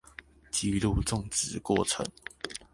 [0.49, 2.03] 記錄種植過程